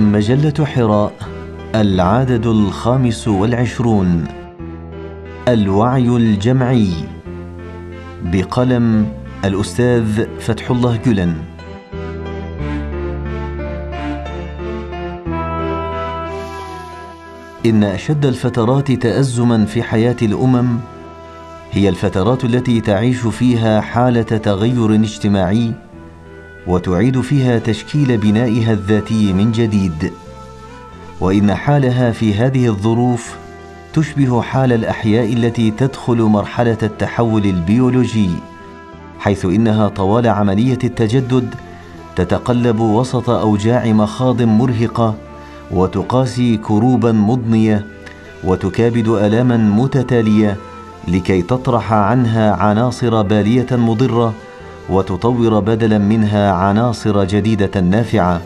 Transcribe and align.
مجلة 0.00 0.64
حراء 0.64 1.12
العدد 1.74 2.46
الخامس 2.46 3.28
والعشرون. 3.28 4.24
الوعي 5.48 6.08
الجمعي. 6.08 6.92
بقلم 8.24 9.06
الأستاذ 9.44 10.26
فتح 10.40 10.70
الله 10.70 10.96
جلن. 11.06 11.34
إن 17.66 17.84
أشد 17.84 18.26
الفترات 18.26 18.92
تأزما 18.92 19.64
في 19.64 19.82
حياة 19.82 20.16
الأمم 20.22 20.78
هي 21.72 21.88
الفترات 21.88 22.44
التي 22.44 22.80
تعيش 22.80 23.16
فيها 23.16 23.80
حالة 23.80 24.22
تغير 24.22 24.94
اجتماعي 24.94 25.87
وتعيد 26.66 27.20
فيها 27.20 27.58
تشكيل 27.58 28.16
بنائها 28.16 28.72
الذاتي 28.72 29.32
من 29.32 29.52
جديد. 29.52 30.12
وإن 31.20 31.54
حالها 31.54 32.12
في 32.12 32.34
هذه 32.34 32.66
الظروف 32.68 33.36
تشبه 33.92 34.42
حال 34.42 34.72
الأحياء 34.72 35.32
التي 35.32 35.70
تدخل 35.70 36.22
مرحلة 36.22 36.78
التحول 36.82 37.44
البيولوجي 37.44 38.30
حيث 39.18 39.44
إنها 39.44 39.88
طوال 39.88 40.26
عملية 40.26 40.78
التجدد 40.84 41.54
تتقلب 42.16 42.80
وسط 42.80 43.30
أوجاع 43.30 43.86
مخاض 43.86 44.42
مرهقة 44.42 45.14
وتقاسي 45.70 46.56
كروبا 46.56 47.12
مضنية 47.12 47.86
وتكابد 48.44 49.08
الاما 49.08 49.56
متتالية 49.56 50.56
لكي 51.08 51.42
تطرح 51.42 51.92
عنها 51.92 52.52
عناصر 52.52 53.22
بالية 53.22 53.66
مضرة 53.72 54.34
وتطور 54.90 55.60
بدلا 55.60 55.98
منها 55.98 56.52
عناصر 56.52 57.24
جديدة 57.24 57.80
نافعة 57.80 58.40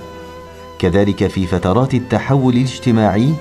كذلك 0.79 1.27
في 1.27 1.47
فترات 1.47 1.95
التحول 1.95 2.55
الاجتماعي 2.55 3.35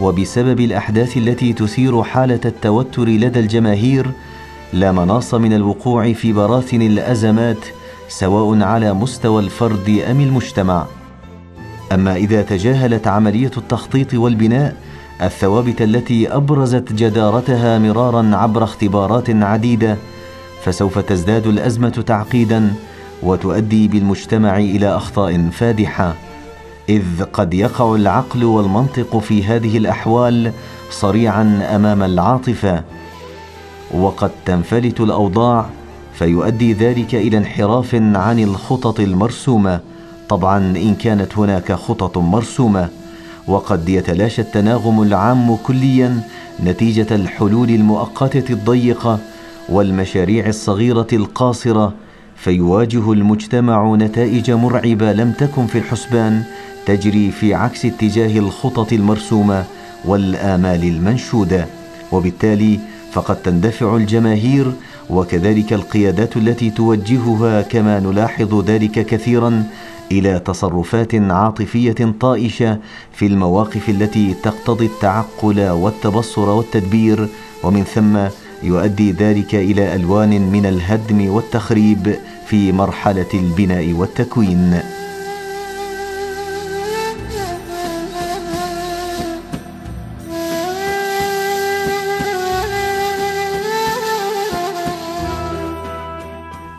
وبسبب 0.00 0.60
الأحداث 0.60 1.16
التي 1.16 1.52
تثير 1.52 2.02
حالة 2.02 2.40
التوتر 2.44 3.08
لدى 3.08 3.40
الجماهير 3.40 4.10
لا 4.72 4.92
مناص 4.92 5.34
من 5.34 5.52
الوقوع 5.52 6.12
في 6.12 6.32
براثن 6.32 6.82
الأزمات 6.82 7.64
سواء 8.08 8.62
على 8.62 8.92
مستوى 8.92 9.42
الفرد 9.42 10.02
أم 10.10 10.20
المجتمع. 10.20 10.86
أما 11.92 12.16
إذا 12.16 12.42
تجاهلت 12.42 13.06
عملية 13.06 13.50
التخطيط 13.56 14.14
والبناء 14.14 14.76
الثوابت 15.22 15.82
التي 15.82 16.28
أبرزت 16.28 16.92
جدارتها 16.92 17.78
مرارا 17.78 18.30
عبر 18.36 18.64
اختبارات 18.64 19.30
عديدة 19.30 19.96
فسوف 20.64 20.98
تزداد 20.98 21.46
الأزمة 21.46 21.88
تعقيدا 21.88 22.72
وتؤدي 23.22 23.88
بالمجتمع 23.88 24.56
إلى 24.56 24.96
أخطاء 24.96 25.50
فادحة 25.50 26.14
إذ 26.88 27.22
قد 27.32 27.54
يقع 27.54 27.94
العقل 27.94 28.44
والمنطق 28.44 29.18
في 29.18 29.44
هذه 29.44 29.78
الأحوال 29.78 30.52
صريعا 30.90 31.68
أمام 31.76 32.02
العاطفة 32.02 32.82
وقد 33.94 34.30
تنفلت 34.46 35.00
الأوضاع 35.00 35.66
فيؤدي 36.14 36.72
ذلك 36.72 37.14
إلى 37.14 37.36
انحراف 37.38 37.94
عن 37.94 38.38
الخطط 38.38 39.00
المرسومة. 39.00 39.80
طبعا 40.28 40.58
إن 40.58 40.94
كانت 40.94 41.38
هناك 41.38 41.72
خطط 41.72 42.18
مرسومة 42.18 42.88
وقد 43.48 43.88
يتلاشى 43.88 44.42
التناغم 44.42 45.02
العام 45.02 45.56
كليا 45.56 46.20
نتيجة 46.64 47.14
الحلول 47.14 47.70
المؤقتة 47.70 48.52
الضيقة 48.52 49.18
والمشاريع 49.72 50.46
الصغيرة 50.46 51.06
القاصرة 51.12 51.94
فيواجه 52.36 53.12
المجتمع 53.12 53.94
نتائج 53.94 54.50
مرعبة 54.50 55.12
لم 55.12 55.32
تكن 55.32 55.66
في 55.66 55.78
الحسبان 55.78 56.42
تجري 56.86 57.30
في 57.30 57.54
عكس 57.54 57.84
اتجاه 57.84 58.38
الخطط 58.38 58.92
المرسومة 58.92 59.64
والآمال 60.04 60.82
المنشودة. 60.84 61.66
وبالتالي 62.12 62.78
فقد 63.12 63.36
تندفع 63.36 63.96
الجماهير 63.96 64.72
وكذلك 65.10 65.72
القيادات 65.72 66.36
التي 66.36 66.70
توجهها 66.70 67.62
كما 67.62 68.00
نلاحظ 68.00 68.64
ذلك 68.64 69.06
كثيرا 69.06 69.64
إلى 70.12 70.38
تصرفات 70.38 71.14
عاطفية 71.14 72.14
طائشة 72.20 72.78
في 73.12 73.26
المواقف 73.26 73.88
التي 73.88 74.34
تقتضي 74.42 74.86
التعقل 74.86 75.68
والتبصر 75.70 76.48
والتدبير. 76.48 77.28
ومن 77.64 77.84
ثم 77.84 78.18
يؤدي 78.62 79.12
ذلك 79.12 79.54
إلى 79.54 79.94
ألوان 79.94 80.30
من 80.52 80.66
الهدم 80.66 81.30
والتخريب 81.30 82.14
في 82.46 82.72
مرحلة 82.72 83.26
البناء 83.34 83.92
والتكوين. 83.92 84.80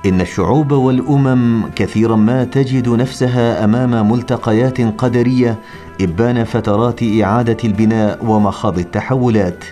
إن 0.05 0.21
الشعوب 0.21 0.71
والأمم 0.71 1.69
كثيرا 1.75 2.15
ما 2.15 2.43
تجد 2.43 2.89
نفسها 2.89 3.63
أمام 3.63 4.11
ملتقيات 4.11 4.81
قدرية 4.81 5.59
إبان 6.01 6.43
فترات 6.43 7.03
إعادة 7.03 7.57
البناء 7.63 8.25
ومخاض 8.25 8.79
التحولات. 8.79 9.63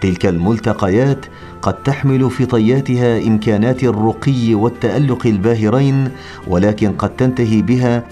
تلك 0.00 0.26
الملتقيات 0.26 1.26
قد 1.62 1.82
تحمل 1.82 2.30
في 2.30 2.46
طياتها 2.46 3.26
إمكانات 3.26 3.84
الرقي 3.84 4.54
والتألق 4.54 5.26
الباهرين 5.26 6.08
ولكن 6.46 6.92
قد 6.92 7.16
تنتهي 7.16 7.62
بها 7.62 8.04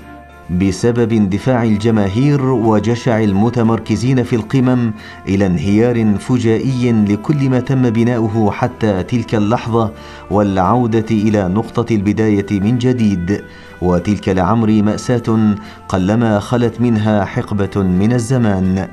بسبب 0.50 1.12
اندفاع 1.12 1.62
الجماهير 1.62 2.44
وجشع 2.44 3.20
المتمركزين 3.20 4.22
في 4.22 4.36
القمم 4.36 4.92
إلى 5.28 5.46
انهيار 5.46 6.14
فجائي 6.18 6.92
لكل 6.92 7.50
ما 7.50 7.60
تم 7.60 7.90
بناؤه 7.90 8.50
حتى 8.50 9.02
تلك 9.02 9.34
اللحظة 9.34 9.92
والعودة 10.30 11.06
إلى 11.10 11.48
نقطة 11.48 11.94
البداية 11.94 12.60
من 12.60 12.78
جديد. 12.78 13.44
وتلك 13.82 14.28
لعمري 14.28 14.82
مأساة 14.82 15.54
قلما 15.88 16.40
خلت 16.40 16.80
منها 16.80 17.24
حقبة 17.24 17.82
من 17.82 18.12
الزمان. 18.12 18.88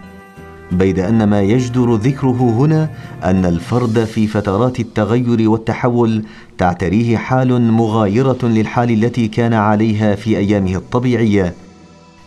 بيد 0.72 1.00
أن 1.00 1.23
ما 1.23 1.41
يجدر 1.41 1.95
ذكره 1.95 2.55
هنا 2.59 2.89
أن 3.23 3.45
الفرد 3.45 4.03
في 4.03 4.28
فترات 4.28 4.79
التغير 4.79 5.50
والتحول 5.50 6.23
تعتريه 6.57 7.17
حال 7.17 7.61
مغايرة 7.72 8.38
للحال 8.44 9.03
التي 9.03 9.27
كان 9.27 9.53
عليها 9.53 10.16
في 10.16 10.38
أيامه 10.38 10.75
الطبيعية 10.75 11.53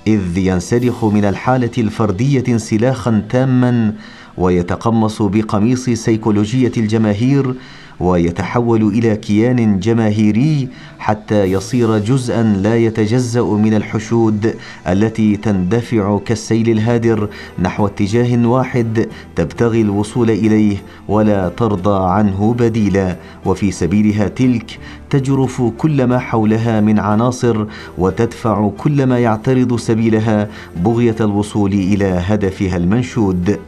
إذ 0.06 0.39
ينسلخ 0.39 1.05
من 1.05 1.25
الحالة 1.25 1.71
الفردية 1.79 2.45
انسلاخا 2.49 3.23
تاما 3.31 3.95
ويتقمص 4.39 5.23
بقميص 5.23 5.91
سيكولوجية 5.91 6.73
الجماهير 6.77 7.55
ويتحول 8.00 8.83
إلى 8.83 9.16
كيان 9.16 9.81
جماهيري 9.81 10.69
حتى 10.99 11.44
يصير 11.44 11.99
جزءا 11.99 12.43
لا 12.43 12.77
يتجزأ 12.77 13.43
من 13.43 13.75
الحشود 13.75 14.55
التي 14.88 15.37
تندفع 15.37 16.19
كالسيل 16.19 16.69
الهادر 16.69 17.28
نحو 17.59 17.87
اتجاه 17.87 18.47
واحد 18.47 19.09
تبتغي 19.37 19.81
الوصول 19.81 20.31
إليه 20.31 20.77
ولا 21.09 21.49
ترضى 21.49 22.11
عنه 22.11 22.55
بديلا. 22.59 23.16
وفي 23.44 23.71
سبيلها 23.71 24.28
تلك 24.28 24.78
تجرف 25.11 25.62
كل 25.62 26.05
ما 26.05 26.19
حولها 26.19 26.81
من 26.81 26.99
عناصر 26.99 27.65
وتدفع 27.99 28.71
كل 28.78 29.06
ما 29.06 29.19
يعترض 29.19 29.77
سبيلها 29.77 30.49
بغية 30.77 31.17
الوصول 31.21 31.72
إلى 31.72 32.05
هدفها 32.05 32.77
المنشود. 32.77 33.59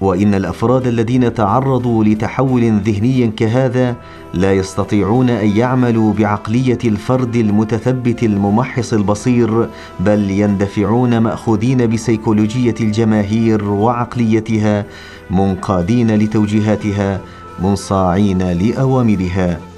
وإن 0.00 0.34
الأفراد 0.34 0.86
الذين 0.86 1.34
تعرضوا 1.34 2.04
لتحول 2.04 2.80
ذهني 2.84 3.28
كهذا 3.28 3.96
لا 4.34 4.52
يستطيعون 4.52 5.30
أن 5.30 5.56
يعملوا 5.56 6.12
بعقلية 6.12 6.78
الفرد 6.84 7.36
المتثبت 7.36 8.22
الممحص 8.22 8.92
البصير 8.92 9.68
بل 10.00 10.30
يندفعون 10.30 11.18
مأخوذين 11.18 11.86
بسيكولوجية 11.90 12.74
الجماهير 12.80 13.64
وعقليتها 13.64 14.84
منقادين 15.30 16.10
لتوجيهاتها 16.16 17.20
منصاعين 17.62 18.42
لأوامرها. 18.52 19.69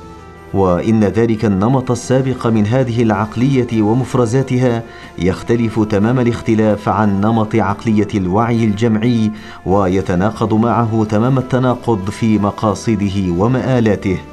وإن 0.55 1.05
ذلك 1.05 1.45
النمط 1.45 1.91
السابق 1.91 2.47
من 2.47 2.67
هذه 2.67 3.03
العقلية 3.03 3.83
ومفرزاتها 3.83 4.83
يختلف 5.19 5.81
تمام 5.81 6.21
الاختلاف 6.21 6.89
عن 6.89 7.21
نمط 7.21 7.55
عقلية 7.55 8.09
الوعي 8.15 8.65
الجمعي 8.65 9.31
ويتناقض 9.67 10.55
معه 10.55 11.07
تمام 11.11 11.39
التناقض 11.39 12.11
في 12.11 12.39
مقاصده 12.39 13.31
ومآلاته. 13.39 14.31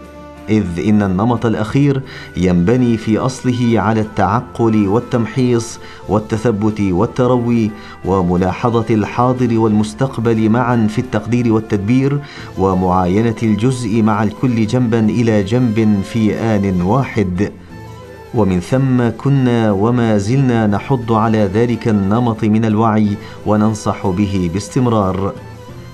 إذ 0.50 0.66
إن 0.88 1.02
النمط 1.02 1.46
الأخير 1.46 2.02
ينبني 2.38 2.98
في 2.98 3.18
أصله 3.18 3.74
على 3.76 4.02
التعقل 4.02 4.88
والتمحيص 4.88 5.80
والتثبت 6.10 6.82
والتروي 6.82 7.72
وملاحظة 8.06 8.86
الحاضر 8.90 9.60
والمستقبل 9.60 10.50
معا 10.50 10.88
في 10.90 11.00
التقدير 11.00 11.54
والتدبير 11.54 12.20
ومعاينة 12.58 13.36
الجزء 13.44 14.02
مع 14.02 14.24
الكل 14.24 14.68
جنبا 14.68 15.00
إلى 15.00 15.44
جنب 15.44 16.02
في 16.04 16.34
آن 16.36 16.82
واحد. 16.82 17.52
ومن 18.34 18.60
ثم 18.60 19.10
كنا 19.18 19.72
وما 19.72 20.18
زلنا 20.18 20.68
نحض 20.68 21.12
على 21.14 21.50
ذلك 21.54 21.88
النمط 21.88 22.44
من 22.44 22.66
الوعي 22.66 23.08
وننصح 23.46 24.08
به 24.08 24.50
باستمرار. 24.54 25.34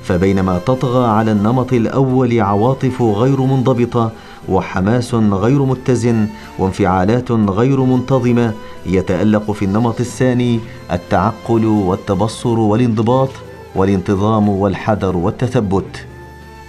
فبينما 0.04 0.60
تطغى 0.60 1.08
على 1.08 1.32
النمط 1.32 1.74
الأول 1.74 2.42
عواطف 2.42 3.02
غير 3.02 3.42
منضبطة 3.42 4.12
وحماس 4.50 5.16
غير 5.16 5.66
متزن 5.66 6.28
وانفعالات 6.60 7.32
غير 7.32 7.82
منتظمة 7.82 8.54
يتألق 8.86 9.52
في 9.52 9.66
النمط 9.66 10.00
الثاني 10.00 10.60
التعقل 10.92 11.66
والتبصر 11.66 12.60
والانضباط 12.60 13.30
والانتظام 13.76 14.50
والحذر 14.50 15.18
والتثبت. 15.18 16.06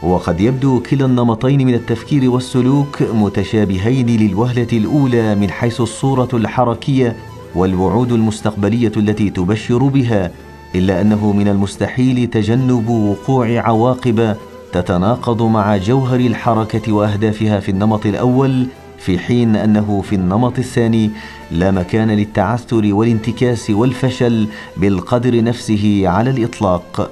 وقد 0.02 0.40
يبدو 0.40 0.80
كلا 0.80 1.04
النمطين 1.04 1.66
من 1.66 1.74
التفكير 1.74 2.30
والسلوك 2.30 3.02
متشابهين 3.02 4.06
للوهلة 4.06 4.68
الأولى 4.72 5.34
من 5.34 5.50
حيث 5.50 5.80
الصورة 5.80 6.28
الحركية 6.34 7.16
والوعود 7.54 8.12
المستقبلية 8.12 8.92
التي 8.96 9.30
تبشر 9.30 9.78
بها 9.78 10.30
إلا 10.74 11.00
أنه 11.00 11.32
من 11.32 11.48
المستحيل 11.48 12.26
تجنب 12.26 12.88
وقوع 12.88 13.60
عواقب 13.60 14.36
تتناقض 14.72 15.42
مع 15.42 15.76
جوهر 15.76 16.20
الحركة 16.20 16.92
وأهدافها 16.92 17.60
في 17.60 17.68
النمط 17.68 18.06
الأول 18.06 18.66
في 18.98 19.18
حين 19.18 19.56
أنه 19.56 20.02
في 20.02 20.14
النمط 20.14 20.58
الثاني 20.58 21.10
لا 21.50 21.70
مكان 21.70 22.10
للتعثر 22.10 22.94
والانتكاس 22.94 23.70
والفشل 23.70 24.48
بالقدر 24.76 25.44
نفسه 25.44 26.02
على 26.04 26.30
الإطلاق. 26.30 27.10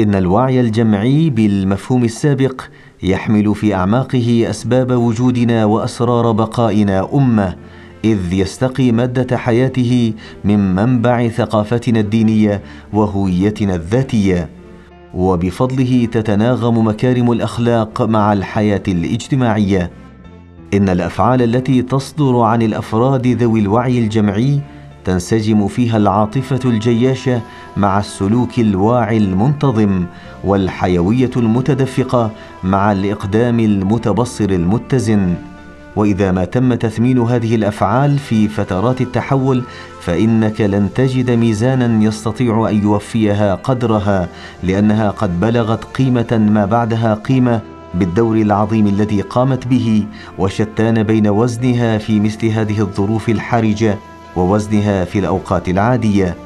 إن 0.00 0.14
الوعي 0.14 0.60
الجمعي 0.60 1.30
بالمفهوم 1.30 2.04
السابق 2.04 2.62
يحمل 3.02 3.54
في 3.54 3.74
أعماقه 3.74 4.46
أسباب 4.50 4.92
وجودنا 4.92 5.64
وأسرار 5.64 6.32
بقائنا 6.32 7.08
أمة 7.14 7.56
إذ 8.04 8.32
يستقي 8.32 8.92
مادة 8.92 9.36
حياته 9.36 10.12
من 10.44 10.74
منبع 10.74 11.28
ثقافتنا 11.28 12.00
الدينية 12.00 12.62
وهويتنا 12.92 13.74
الذاتية. 13.74 14.61
وبفضله 15.14 16.08
تتناغم 16.12 16.86
مكارم 16.86 17.32
الأخلاق 17.32 18.02
مع 18.02 18.32
الحياة 18.32 18.82
الاجتماعية. 18.88 19.90
إن 20.74 20.88
الأفعال 20.88 21.42
التي 21.42 21.82
تصدر 21.82 22.40
عن 22.40 22.62
الأفراد 22.62 23.26
ذوي 23.26 23.60
الوعي 23.60 23.98
الجمعي 23.98 24.60
تنسجم 25.04 25.68
فيها 25.68 25.96
العاطفة 25.96 26.60
الجياشة 26.64 27.40
مع 27.76 27.98
السلوك 27.98 28.58
الواعي 28.58 29.16
المنتظم 29.16 30.04
والحيوية 30.44 31.30
المتدفقة 31.36 32.30
مع 32.64 32.92
الإقدام 32.92 33.60
المتبصر 33.60 34.50
المتزن. 34.50 35.34
وإذا 35.96 36.32
ما 36.32 36.44
تم 36.44 36.74
تثمين 36.74 37.18
هذه 37.18 37.54
الأفعال 37.54 38.18
في 38.18 38.48
فترات 38.48 39.00
التحول 39.00 39.62
فإنك 40.00 40.60
لن 40.60 40.88
تجد 40.94 41.30
ميزانا 41.30 42.04
يستطيع 42.04 42.68
أن 42.70 42.82
يوفيها 42.82 43.54
قدرها 43.54 44.28
لأنها 44.62 45.10
قد 45.10 45.40
بلغت 45.40 45.84
قيمة 45.84 46.48
ما 46.52 46.64
بعدها 46.64 47.14
قيمة 47.14 47.60
بالدور 47.94 48.36
العظيم 48.36 48.86
الذي 48.86 49.20
قامت 49.20 49.66
به 49.66 50.04
وشتان 50.38 51.02
بين 51.02 51.26
وزنها 51.28 51.98
في 51.98 52.20
مثل 52.20 52.46
هذه 52.46 52.80
الظروف 52.80 53.28
الحرجة 53.28 53.98
ووزنها 54.36 55.04
في 55.04 55.18
الأوقات 55.18 55.68
العادية. 55.68 56.36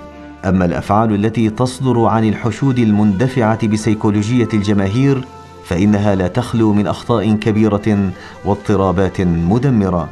أما 0.44 0.64
الأفعال 0.64 1.14
التي 1.14 1.50
تصدر 1.50 2.04
عن 2.04 2.28
الحشود 2.28 2.78
المندفعة 2.78 3.66
بسيكولوجية 3.66 4.48
الجماهير 4.54 5.24
فإنها 5.68 6.14
لا 6.14 6.28
تخلو 6.28 6.72
من 6.72 6.86
أخطاء 6.86 7.32
كبيرة 7.32 8.10
واضطرابات 8.44 9.20
مدمرة. 9.20 10.08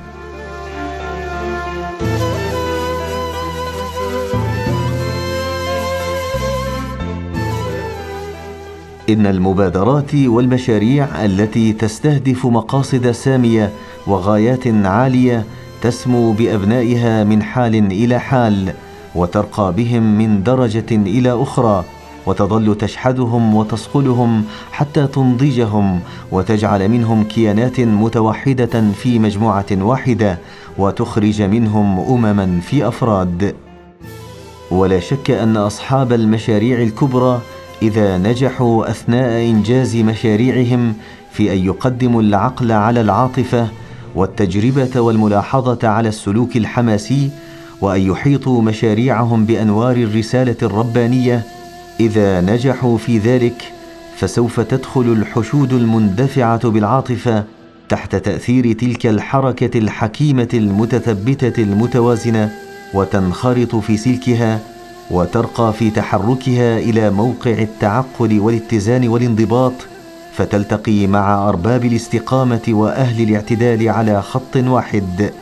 إن 9.11 9.27
المبادرات 9.27 10.15
والمشاريع 10.15 11.25
التي 11.25 11.73
تستهدف 11.73 12.47
مقاصد 12.47 13.11
سامية 13.11 13.71
وغايات 14.07 14.67
عالية 14.67 15.45
تسمو 15.83 16.33
بأبنائها 16.33 17.25
من 17.25 17.43
حال 17.43 17.75
إلى 17.75 18.19
حال 18.19 18.75
وترقى 19.15 19.73
بهم 19.73 20.19
من 20.19 20.43
درجة 20.43 20.91
إلى 20.91 21.43
أخرى 21.43 21.85
وتظل 22.27 22.75
تشحذهم 22.79 23.55
وتصقلهم 23.55 24.45
حتى 24.73 25.07
تنضجهم 25.07 26.01
وتجعل 26.33 26.89
منهم 26.89 27.25
كيانات 27.25 27.81
متوحدة 27.81 28.93
في 28.93 29.19
مجموعة 29.19 29.67
واحدة 29.73 30.39
وتخرج 30.79 31.43
منهم 31.43 32.01
أمما 32.01 32.61
في 32.61 32.89
أفراد. 32.89 33.55
ولا 34.71 35.01
شك 35.01 35.31
أن 35.31 35.57
أصحاب 35.57 36.13
المشاريع 36.13 36.83
الكبرى 36.83 37.41
إذا 37.83 38.19
نجحوا 38.19 38.91
أثناء 38.91 39.51
إنجاز 39.51 39.97
مشاريعهم 39.97 40.95
في 41.33 41.53
أن 41.53 41.59
يقدموا 41.59 42.23
العقل 42.23 42.73
على 42.73 43.01
العاطفة 43.01 43.69
والتجربة 44.15 45.01
والملاحظة 45.01 45.89
على 45.89 46.09
السلوك 46.09 46.57
الحماسي 46.57 47.31
وأن 47.81 48.01
يحيطوا 48.01 48.63
مشاريعهم 48.63 49.47
بأنوار 49.47 49.97
الرسالة 49.97 50.57
الربانية 50.63 51.43
إذا 52.01 52.41
نجحوا 52.41 52.99
في 52.99 53.19
ذلك 53.19 53.73
فسوف 54.17 54.61
تدخل 54.61 55.13
الحشود 55.13 55.73
المندفعة 55.73 56.69
بالعاطفة 56.69 57.45
تحت 57.89 58.17
تأثير 58.17 58.73
تلك 58.73 59.07
الحركة 59.07 59.79
الحكيمة 59.79 60.49
المتثبتة 60.55 61.63
المتوازنة 61.63 62.51
وتنخرط 62.95 63.77
في 63.77 63.97
سلكها 63.97 64.61
وترقى 65.11 65.73
في 65.73 65.91
تحركها 65.91 66.79
إلى 66.79 67.11
موقع 67.11 67.51
التعقل 67.51 68.41
والاتزان 68.41 69.09
والانضباط 69.09 69.73
فتلتقي 70.33 71.07
مع 71.07 71.49
أرباب 71.49 71.85
الاستقامة 71.85 72.63
وأهل 72.69 73.23
الاعتدال 73.29 73.89
على 73.89 74.23
خط 74.23 74.57
واحد. 74.57 75.33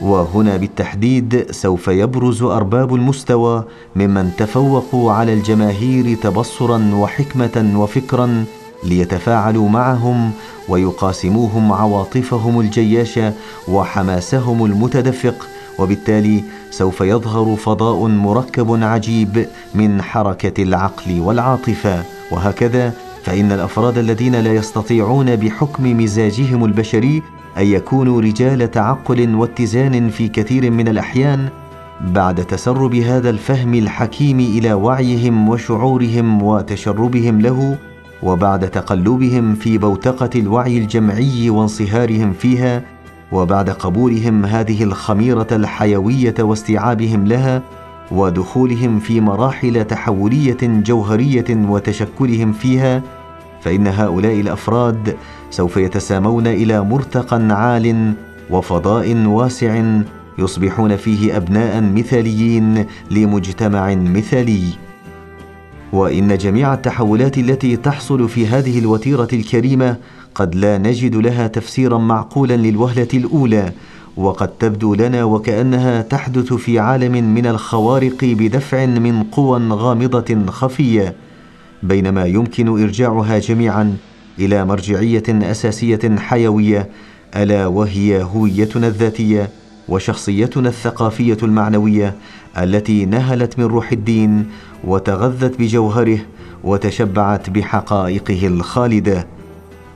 وهنا 0.00 0.56
بالتحديد 0.56 1.46
سوف 1.50 1.88
يبرز 1.88 2.42
أرباب 2.42 2.94
المستوى 2.94 3.64
ممن 3.96 4.30
تفوقوا 4.38 5.12
على 5.12 5.32
الجماهير 5.34 6.16
تبصرا 6.16 6.90
وحكمة 6.94 7.72
وفكرا 7.76 8.44
ليتفاعلوا 8.84 9.68
معهم 9.68 10.30
ويقاسموهم 10.68 11.72
عواطفهم 11.72 12.60
الجياشة 12.60 13.32
وحماسهم 13.68 14.64
المتدفق 14.64 15.46
وبالتالي 15.78 16.44
سوف 16.70 17.00
يظهر 17.00 17.56
فضاء 17.56 18.06
مركب 18.08 18.82
عجيب 18.82 19.46
من 19.74 20.02
حركة 20.02 20.62
العقل 20.62 21.20
والعاطفة. 21.20 22.02
وهكذا 22.30 22.92
فإن 23.24 23.52
الأفراد 23.52 23.98
الذين 23.98 24.34
لا 24.34 24.52
يستطيعون 24.54 25.36
بحكم 25.36 26.02
مزاجهم 26.02 26.64
البشري 26.64 27.22
أن 27.58 27.66
يكونوا 27.66 28.20
رجال 28.20 28.70
تعقل 28.70 29.34
واتزان 29.34 30.08
في 30.08 30.28
كثير 30.28 30.70
من 30.70 30.88
الأحيان 30.88 31.48
بعد 32.00 32.44
تسرب 32.44 32.94
هذا 32.94 33.30
الفهم 33.30 33.74
الحكيم 33.74 34.40
إلى 34.40 34.72
وعيهم 34.72 35.48
وشعورهم 35.48 36.42
وتشربهم 36.42 37.40
له 37.40 37.78
وبعد 38.22 38.70
تقلبهم 38.70 39.54
في 39.54 39.78
بوتقة 39.78 40.30
الوعي 40.40 40.78
الجمعي 40.78 41.50
وانصهارهم 41.50 42.32
فيها 42.32 42.82
وبعد 43.32 43.70
قبولهم 43.70 44.44
هذه 44.44 44.84
الخميرة 44.84 45.46
الحيوية 45.52 46.34
واستيعابهم 46.38 47.26
لها 47.26 47.62
ودخولهم 48.10 48.98
في 48.98 49.20
مراحل 49.20 49.84
تحولية 49.84 50.56
جوهرية 50.62 51.44
وتشكلهم 51.50 52.52
فيها 52.52 53.02
فإن 53.64 53.86
هؤلاء 53.86 54.40
الأفراد 54.40 55.16
سوف 55.50 55.76
يتسامون 55.76 56.46
إلى 56.46 56.80
مرتقى 56.80 57.36
عال 57.36 58.12
وفضاء 58.50 59.26
واسع 59.26 59.82
يصبحون 60.38 60.96
فيه 60.96 61.36
أبناء 61.36 61.80
مثاليين 61.80 62.86
لمجتمع 63.10 63.94
مثالي. 63.94 64.64
وإن 65.92 66.36
جميع 66.36 66.74
التحولات 66.74 67.38
التي 67.38 67.76
تحصل 67.76 68.28
في 68.28 68.46
هذه 68.46 68.78
الوتيرة 68.78 69.28
الكريمة 69.32 69.96
قد 70.34 70.54
لا 70.54 70.78
نجد 70.78 71.16
لها 71.16 71.46
تفسيرا 71.46 71.98
معقولا 71.98 72.56
للوهلة 72.56 73.08
الأولى 73.14 73.72
وقد 74.16 74.48
تبدو 74.48 74.94
لنا 74.94 75.24
وكأنها 75.24 76.02
تحدث 76.02 76.52
في 76.52 76.78
عالم 76.78 77.34
من 77.34 77.46
الخوارق 77.46 78.24
بدفع 78.24 78.86
من 78.86 79.22
قوى 79.22 79.68
غامضة 79.68 80.46
خفية. 80.46 81.14
بينما 81.84 82.26
يمكن 82.26 82.68
إرجاعها 82.82 83.38
جميعا 83.38 83.96
إلى 84.38 84.64
مرجعية 84.64 85.22
أساسية 85.28 86.16
حيوية 86.18 86.88
ألا 87.36 87.66
وهي 87.66 88.22
هويتنا 88.22 88.86
الذاتية 88.86 89.50
وشخصيتنا 89.88 90.68
الثقافية 90.68 91.36
المعنوية 91.42 92.14
التي 92.58 93.04
نهلت 93.04 93.58
من 93.58 93.64
روح 93.64 93.92
الدين 93.92 94.46
وتغذت 94.84 95.58
بجوهره 95.58 96.18
وتشبعت 96.64 97.50
بحقائقه 97.50 98.46
الخالدة. 98.46 99.26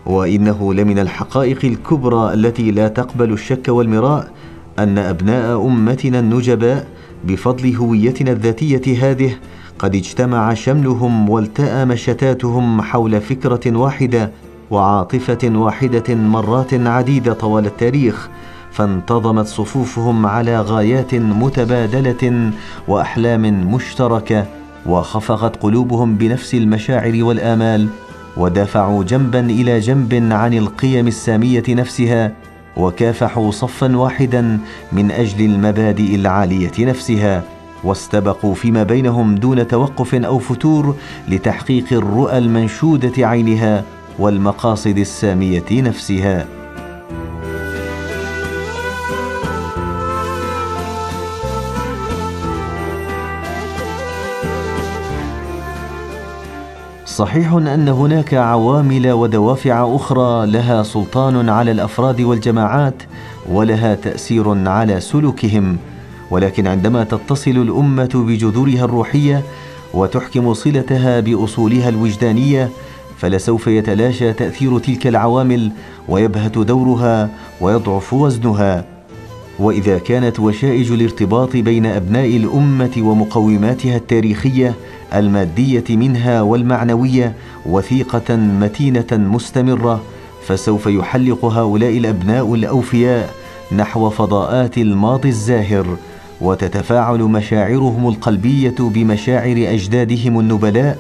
وإنه 0.06 0.74
لمن 0.74 0.98
الحقائق 0.98 1.64
الكبرى 1.64 2.34
التي 2.34 2.70
لا 2.70 2.88
تقبل 2.88 3.32
الشك 3.32 3.68
والمراء 3.68 4.30
أن 4.78 4.98
أبناء 4.98 5.66
أمتنا 5.66 6.18
النجباء 6.18 6.86
بفضل 7.24 7.74
هويتنا 7.76 8.32
الذاتية 8.32 9.10
هذه 9.10 9.34
قد 9.78 9.94
اجتمع 9.94 10.54
شملهم 10.54 11.30
والتأم 11.30 11.94
شتاتهم 11.94 12.82
حول 12.82 13.20
فكرة 13.20 13.76
واحدة 13.76 14.30
وعاطفة 14.70 15.38
واحدة 15.44 16.14
مرات 16.14 16.74
عديدة 16.74 17.32
طوال 17.32 17.66
التاريخ 17.66 18.28
فانتظمت 18.72 19.46
صفوفهم 19.46 20.26
على 20.26 20.60
غايات 20.60 21.14
متبادلة 21.14 22.50
وأحلام 22.88 23.72
مشتركة 23.72 24.46
وخفقت 24.86 25.56
قلوبهم 25.62 26.14
بنفس 26.14 26.54
المشاعر 26.54 27.24
والآمال 27.24 27.88
ودافعوا 28.36 29.04
جنبا 29.04 29.40
إلى 29.40 29.80
جنب 29.80 30.28
عن 30.32 30.54
القيم 30.54 31.06
السامية 31.06 31.64
نفسها 31.68 32.32
وكافحوا 32.76 33.50
صفا 33.50 33.96
واحدا 33.96 34.58
من 34.92 35.10
أجل 35.10 35.44
المبادئ 35.44 36.14
العالية 36.14 36.72
نفسها. 36.78 37.57
واستبقوا 37.84 38.54
فيما 38.54 38.82
بينهم 38.82 39.34
دون 39.34 39.68
توقف 39.68 40.14
أو 40.14 40.38
فتور 40.38 40.96
لتحقيق 41.28 41.92
الرؤى 41.92 42.38
المنشودة 42.38 43.26
عينها 43.26 43.84
والمقاصد 44.18 44.98
السامية 44.98 45.64
نفسها. 45.72 46.46
صحيح 57.06 57.52
أن 57.52 57.88
هناك 57.88 58.34
عوامل 58.34 59.12
ودوافع 59.12 59.96
أخرى 59.96 60.46
لها 60.46 60.82
سلطان 60.82 61.48
على 61.48 61.70
الأفراد 61.70 62.20
والجماعات 62.20 63.02
ولها 63.50 63.94
تأثير 63.94 64.68
على 64.68 65.00
سلوكهم. 65.00 65.78
ولكن 66.30 66.66
عندما 66.66 67.04
تتصل 67.04 67.50
الأمة 67.50 68.10
بجذورها 68.14 68.84
الروحية 68.84 69.42
وتحكم 69.94 70.54
صلتها 70.54 71.20
بأصولها 71.20 71.88
الوجدانية 71.88 72.70
فلسوف 73.18 73.66
يتلاشى 73.66 74.32
تأثير 74.32 74.78
تلك 74.78 75.06
العوامل 75.06 75.72
ويبهت 76.08 76.58
دورها 76.58 77.30
ويضعف 77.60 78.12
وزنها. 78.12 78.84
وإذا 79.58 79.98
كانت 79.98 80.40
وشائج 80.40 80.92
الارتباط 80.92 81.56
بين 81.56 81.86
أبناء 81.86 82.36
الأمة 82.36 82.90
ومقوماتها 82.98 83.96
التاريخية 83.96 84.74
المادية 85.14 85.84
منها 85.90 86.42
والمعنوية 86.42 87.34
وثيقة 87.66 88.36
متينة 88.36 89.06
مستمرة 89.12 90.02
فسوف 90.46 90.86
يحلق 90.86 91.44
هؤلاء 91.44 91.98
الأبناء 91.98 92.54
الأوفياء 92.54 93.34
نحو 93.72 94.10
فضاءات 94.10 94.78
الماضي 94.78 95.28
الزاهر. 95.28 95.86
وتتفاعل 96.40 97.18
مشاعرهم 97.18 98.08
القلبية 98.08 98.74
بمشاعر 98.78 99.56
أجدادهم 99.56 100.40
النبلاء 100.40 100.98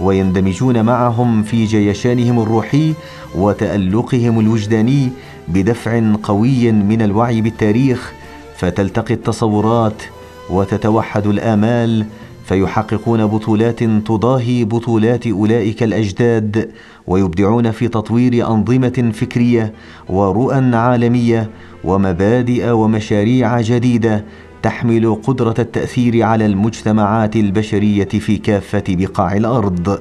ويندمجون 0.00 0.84
معهم 0.84 1.42
في 1.42 1.64
جيشانهم 1.64 2.40
الروحي 2.40 2.94
وتألقهم 3.34 4.40
الوجداني 4.40 5.08
بدفع 5.48 6.02
قوي 6.22 6.72
من 6.72 7.02
الوعي 7.02 7.40
بالتاريخ 7.40 8.12
فتلتقي 8.56 9.14
التصورات 9.14 10.02
وتتوحد 10.50 11.26
الآمال 11.26 12.06
فيحققون 12.44 13.26
بطولات 13.26 13.84
تضاهي 13.84 14.64
بطولات 14.64 15.26
أولئك 15.26 15.82
الأجداد 15.82 16.70
ويبدعون 17.06 17.70
في 17.70 17.88
تطوير 17.88 18.48
أنظمة 18.48 19.12
فكرية 19.14 19.72
ورؤى 20.08 20.76
عالمية 20.76 21.50
ومبادئ 21.84 22.70
ومشاريع 22.70 23.60
جديدة 23.60 24.24
تحمل 24.64 25.14
قدرة 25.14 25.54
التأثير 25.58 26.22
على 26.22 26.46
المجتمعات 26.46 27.36
البشرية 27.36 28.04
في 28.08 28.36
كافة 28.36 28.84
بقاع 28.88 29.36
الأرض. 29.36 29.98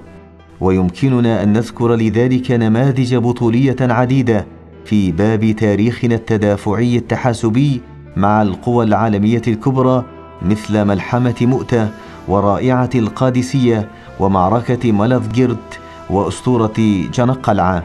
ويمكننا 0.61 1.43
أن 1.43 1.53
نذكر 1.53 1.95
لذلك 1.95 2.51
نماذج 2.51 3.15
بطولية 3.15 3.75
عديدة 3.81 4.45
في 4.85 5.11
باب 5.11 5.51
تاريخنا 5.51 6.15
التدافعي 6.15 6.97
التحاسبي 6.97 7.81
مع 8.17 8.41
القوى 8.41 8.85
العالمية 8.85 9.41
الكبرى 9.47 10.05
مثل 10.41 10.85
ملحمة 10.85 11.35
مؤتة 11.41 11.89
ورائعة 12.27 12.89
القادسية 12.95 13.87
ومعركة 14.19 14.91
ملذجرت 14.91 15.79
وأسطورة 16.09 17.07
جنقلعة. 17.13 17.83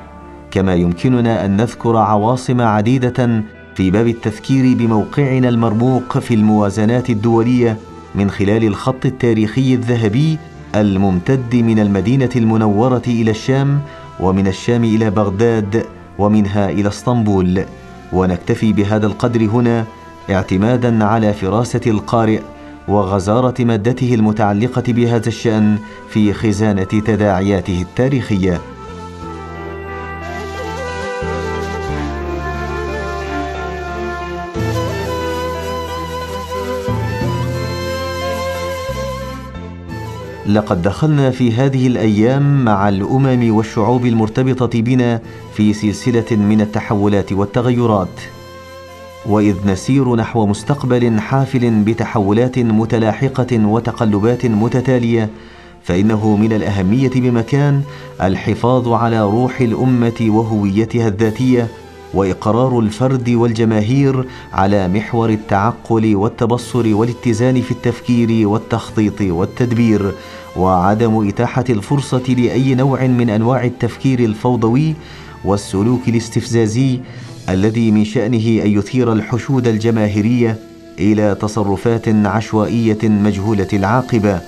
كما 0.51 0.75
يمكننا 0.75 1.45
أن 1.45 1.57
نذكر 1.57 1.97
عواصم 1.97 2.61
عديدة 2.61 3.43
في 3.79 3.91
باب 3.91 4.09
التذكير 4.09 4.77
بموقعنا 4.77 5.49
المرموق 5.49 6.19
في 6.19 6.35
الموازنات 6.35 7.11
الدولية 7.11 7.77
من 8.15 8.31
خلال 8.31 8.65
الخط 8.65 9.07
التاريخي 9.07 9.75
الذهبي 9.75 10.39
الممتد 10.75 11.57
من 11.57 11.79
المدينة 11.79 12.29
المنورة 12.37 13.03
إلى 13.07 13.31
الشام 13.31 13.81
ومن 14.21 14.47
الشام 14.47 14.85
إلى 14.85 15.11
بغداد 15.11 15.87
ومنها 16.19 16.71
إلى 16.71 16.89
اسطنبول. 16.89 17.65
ونكتفي 18.13 18.73
بهذا 18.73 19.07
القدر 19.07 19.45
هنا 19.45 19.85
اعتمادا 20.31 21.05
على 21.05 21.33
فراسه 21.33 21.83
القارئ 21.87 22.41
وغزارة 22.89 23.65
مادته 23.65 24.15
المتعلقة 24.15 24.93
بهذا 24.93 25.29
الشأن 25.29 25.79
في 26.09 26.33
خزانة 26.33 26.83
تداعياته 26.85 27.83
التاريخية. 27.83 28.61
لقد 40.49 40.83
دخلنا 40.83 41.31
في 41.31 41.53
هذه 41.53 41.87
الأيام 41.87 42.65
مع 42.65 42.89
الأمم 42.89 43.55
والشعوب 43.57 44.07
المرتبطة 44.07 44.83
بنا 44.83 45.21
في 45.55 45.73
سلسلة 45.73 46.37
من 46.37 46.61
التحولات 46.61 47.33
والتغيرات. 47.33 48.21
وإذ 49.27 49.55
نسير 49.67 50.17
نحو 50.17 50.47
مستقبل 50.47 51.21
حافل 51.21 51.71
بتحولات 51.71 52.59
متلاحقة 52.59 53.67
وتقلبات 53.67 54.47
متتالية 54.47 55.31
فإنه 55.83 56.37
من 56.37 56.53
الأهمية 56.53 57.11
بمكان 57.15 57.83
الحفاظ 58.23 58.89
على 58.89 59.21
روح 59.21 59.61
الأمة 59.61 60.27
وهويتها 60.29 61.09
الذاتية 61.09 61.69
وإقرار 62.15 62.79
الفرد 62.79 63.31
والجماهير 63.31 64.27
على 64.53 64.89
محور 64.89 65.31
التعقل 65.31 66.17
والتبصر 66.17 66.95
والاتزان 66.95 67.63
في 67.63 67.71
التفكير 67.71 68.49
والتخطيط 68.49 69.21
والتدبير. 69.21 70.13
وعدم 70.57 71.29
إتاحة 71.29 71.65
الفرصة 71.71 72.23
لأي 72.29 72.75
نوع 72.75 73.07
من 73.07 73.31
أنواع 73.31 73.65
التفكير 73.65 74.21
الفوضوي 74.21 74.95
والسلوك 75.45 76.09
الاستفزازي 76.09 77.01
الذي 77.49 77.91
من 77.91 78.05
شأنه 78.05 78.63
أن 78.65 78.71
يثير 78.79 79.13
الحشود 79.13 79.69
الجماهيرية 79.69 80.57
إلى 80.99 81.37
تصرفات 81.41 82.09
عشوائية 82.09 82.99
مجهولة 83.03 83.69
العاقبة. 83.73 84.41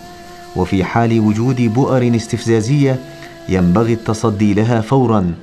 وفي 0.57 0.85
حال 0.85 1.21
وجود 1.21 1.75
بؤر 1.75 2.17
استفزازية 2.17 3.01
ينبغي 3.49 3.93
التصدي 3.93 4.55
لها 4.55 4.81
فورا. 4.81 5.35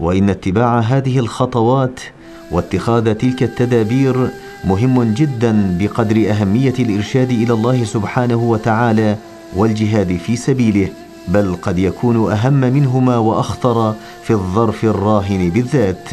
وإن 0.00 0.30
اتباع 0.30 0.78
هذه 0.78 1.18
الخطوات 1.18 2.00
واتخاذ 2.50 3.14
تلك 3.14 3.42
التدابير 3.42 4.30
مهم 4.64 5.14
جدا 5.14 5.76
بقدر 5.80 6.30
أهمية 6.30 6.74
الإرشاد 6.78 7.30
إلى 7.30 7.52
الله 7.52 7.84
سبحانه 7.84 8.36
وتعالى 8.36 9.16
والجهاد 9.56 10.16
في 10.16 10.36
سبيله 10.36 10.88
بل 11.28 11.56
قد 11.62 11.78
يكون 11.78 12.32
أهم 12.32 12.60
منهما 12.60 13.18
وأخطر 13.18 13.94
في 14.22 14.30
الظرف 14.30 14.84
الراهن 14.84 15.50
بالذات. 15.50 16.08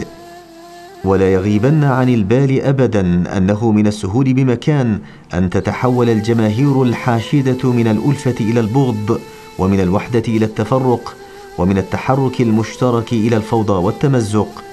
ولا 1.03 1.33
يغيبن 1.33 1.83
عن 1.83 2.09
البال 2.09 2.61
ابدا 2.61 3.01
أنه 3.37 3.71
من 3.71 3.87
السهول 3.87 4.33
بمكان 4.33 4.99
أن 5.33 5.49
تتحول 5.49 6.09
الجماهير 6.09 6.83
الحاشدة 6.83 7.71
من 7.71 7.87
الألفة 7.87 8.35
إلى 8.41 8.59
البغض 8.59 9.19
ومن 9.59 9.79
الوحدة 9.79 10.23
إلى 10.27 10.45
التفرق 10.45 11.15
ومن 11.57 11.77
التحرك 11.77 12.41
المشترك 12.41 13.13
إلى 13.13 13.37
الفوضى 13.37 13.73
والتمزق. 13.73 14.63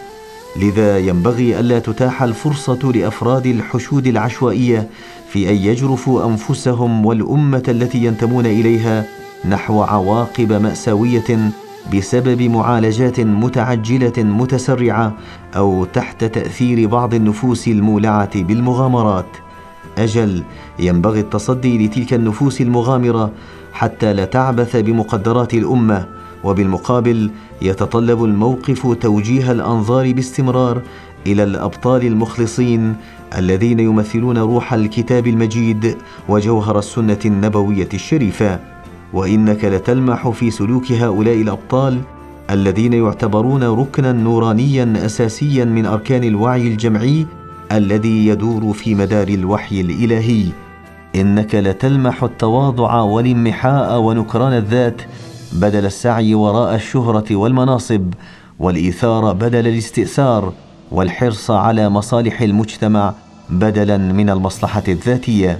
لذا 0.56 0.98
ينبغي 0.98 1.60
ألا 1.60 1.78
تتاح 1.78 2.22
الفرصة 2.22 2.92
لأفراد 2.94 3.46
الحشود 3.46 4.06
العشوائية 4.06 4.88
في 5.28 5.50
أن 5.50 5.54
يجرفوا 5.54 6.26
أنفسهم 6.26 7.06
والأمة 7.06 7.62
التي 7.68 8.04
ينتمون 8.04 8.46
إليها 8.46 9.04
نحو 9.48 9.82
عواقب 9.82 10.52
مأساوية 10.52 11.50
بسبب 11.94 12.42
معالجات 12.42 13.20
متعجلة 13.20 14.12
متسرعة 14.18 15.12
أو 15.56 15.84
تحت 15.84 16.24
تأثير 16.24 16.88
بعض 16.88 17.14
النفوس 17.14 17.68
المولعة 17.68 18.42
بالمغامرات. 18.42 19.36
أجل 19.98 20.42
ينبغي 20.78 21.20
التصدي 21.20 21.86
لتلك 21.86 22.14
النفوس 22.14 22.60
المغامرة 22.60 23.30
حتى 23.72 24.12
لا 24.12 24.24
تعبث 24.24 24.76
بمقدرات 24.76 25.54
الأمة 25.54 26.21
وبالمقابل 26.44 27.30
يتطلب 27.62 28.24
الموقف 28.24 28.96
توجيه 29.00 29.52
الأنظار 29.52 30.12
باستمرار 30.12 30.82
إلى 31.26 31.42
الأبطال 31.44 32.06
المخلصين 32.06 32.96
الذين 33.38 33.80
يمثلون 33.80 34.38
روح 34.38 34.72
الكتاب 34.72 35.26
المجيد 35.26 35.96
وجوهر 36.28 36.78
السنة 36.78 37.18
النبوية 37.24 37.88
الشريفة. 37.94 38.60
وإنك 39.12 39.64
لتلمح 39.64 40.28
في 40.28 40.50
سلوك 40.50 40.92
هؤلاء 40.92 41.40
الأبطال 41.40 42.00
الذين 42.50 42.92
يعتبرون 42.92 43.62
ركنا 43.62 44.12
نورانيا 44.12 44.92
اساسيا 45.06 45.64
من 45.64 45.86
أركان 45.86 46.24
الوعي 46.24 46.68
الجمعي 46.68 47.26
الذي 47.72 48.26
يدور 48.26 48.72
في 48.72 48.94
مدار 48.94 49.28
الوحي 49.28 49.80
الإلهي. 49.80 50.44
إنك 51.16 51.54
لتلمح 51.54 52.24
التواضع 52.24 53.00
والانمحاء 53.00 54.00
ونكران 54.00 54.52
الذات 54.52 55.02
بدل 55.52 55.86
السعي 55.86 56.34
وراء 56.34 56.74
الشهرة 56.74 57.36
والمناصب 57.36 58.14
والإيثار 58.58 59.32
بدل 59.32 59.66
الاستئثار 59.66 60.52
والحرص 60.92 61.50
على 61.50 61.88
مصالح 61.88 62.42
المجتمع 62.42 63.14
بدلا 63.50 63.96
من 63.96 64.30
المصلحة 64.30 64.82
الذاتية. 64.88 65.58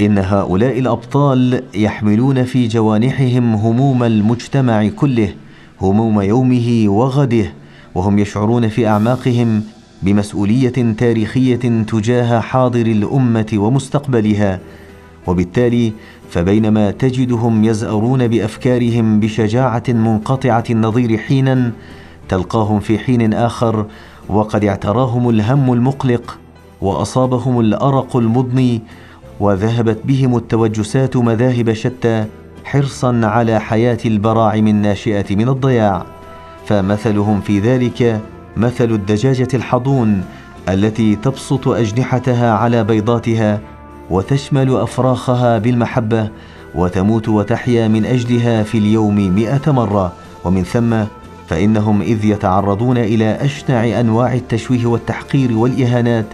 إن 0.00 0.18
هؤلاء 0.18 0.78
الأبطال 0.78 1.62
يحملون 1.74 2.44
في 2.44 2.68
جوانحهم 2.68 3.54
هموم 3.54 4.02
المجتمع 4.02 4.88
كله 4.88 5.34
هموم 5.80 6.20
يومه 6.20 6.84
وغده 6.88 7.52
وهم 7.94 8.18
يشعرون 8.18 8.68
في 8.68 8.88
أعماقهم 8.88 9.62
بمسؤولية 10.02 10.94
تاريخية 10.98 11.84
تجاه 11.86 12.40
حاضر 12.40 12.86
الأمة 12.86 13.46
ومستقبلها. 13.54 14.60
وبالتالي 15.26 15.92
فبينما 16.30 16.90
تجدهم 16.90 17.64
يزأرون 17.64 18.28
بأفكارهم 18.28 19.20
بشجاعة 19.20 19.82
منقطعة 19.88 20.64
النظير 20.70 21.18
حينا 21.18 21.72
تلقاهم 22.28 22.80
في 22.80 22.98
حين 22.98 23.34
آخر 23.34 23.86
وقد 24.28 24.64
اعتراهم 24.64 25.28
الهم 25.30 25.72
المقلق 25.72 26.38
وأصابهم 26.80 27.60
الأرق 27.60 28.16
المضني 28.16 28.82
وذهبت 29.40 29.98
بهم 30.04 30.36
التوجسات 30.36 31.16
مذاهب 31.16 31.72
شتى 31.72 32.24
حرصا 32.64 33.20
على 33.24 33.60
حياة 33.60 33.98
البراعم 34.06 34.66
الناشئه 34.66 35.36
من 35.36 35.48
الضياع. 35.48 36.06
فمثلهم 36.66 37.40
في 37.40 37.58
ذلك 37.60 38.20
مثل 38.56 38.84
الدجاجة 38.84 39.48
الحضون 39.54 40.24
التي 40.68 41.16
تبسط 41.16 41.68
أجنحتها 41.68 42.52
على 42.52 42.84
بيضاتها 42.84 43.60
وتشمل 44.10 44.76
أفراخها 44.76 45.58
بالمحبة 45.58 46.28
وتموت 46.74 47.28
وتحيا 47.28 47.88
من 47.88 48.04
أجلها 48.04 48.62
في 48.62 48.78
اليوم 48.78 49.34
مئة 49.34 49.72
مرة. 49.72 50.12
ومن 50.44 50.62
ثم 50.62 51.04
فإنهم 51.48 52.02
إذ 52.02 52.24
يتعرضون 52.24 52.98
إلى 52.98 53.38
أشنع 53.40 54.00
أنواع 54.00 54.34
التشويه 54.34 54.86
والتحقير 54.86 55.52
والإهانات 55.52 56.26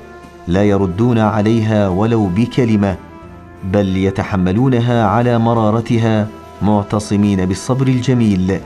لا 0.48 0.64
يردون 0.64 1.18
عليها 1.18 1.88
ولو 1.88 2.26
بكلمة 2.26 2.96
بل 3.64 3.96
يتحملونها 3.96 5.06
على 5.06 5.38
مرارتها 5.38 6.28
معتصمين 6.62 7.46
بالصبر 7.46 7.86
الجميل. 7.86 8.60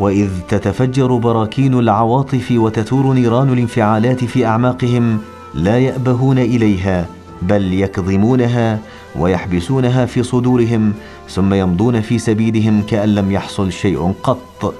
وإذ 0.00 0.28
تتفجر 0.48 1.16
براكين 1.16 1.74
العواطف 1.78 2.52
وتثور 2.56 3.12
نيران 3.12 3.52
الانفعالات 3.52 4.24
في 4.24 4.46
أعماقهم 4.46 5.18
لا 5.54 5.78
يأبهون 5.78 6.38
إليها. 6.38 7.06
بل 7.48 7.74
يكظمونها 7.74 8.78
ويحبسونها 9.16 10.06
في 10.06 10.22
صدورهم 10.22 10.92
ثم 11.28 11.54
يمضون 11.54 12.00
في 12.00 12.18
سبيلهم 12.18 12.82
كأن 12.82 13.14
لم 13.14 13.32
يحصل 13.32 13.72
شيء 13.72 14.14
قط. 14.22 14.74